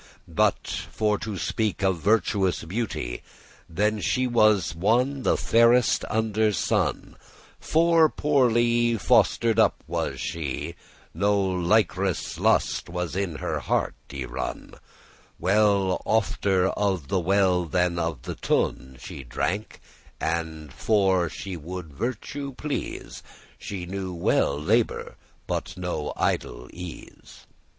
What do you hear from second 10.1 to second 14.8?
she; No *likerous lust* was in her heart y run; *luxurious